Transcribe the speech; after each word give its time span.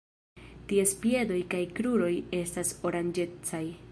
Ties 0.71 0.93
piedoj 1.03 1.37
kaj 1.51 1.61
kruroj 1.79 2.11
estas 2.39 2.75
oranĝecaj. 2.91 3.65